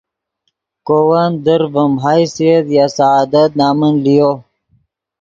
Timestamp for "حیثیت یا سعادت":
2.05-3.49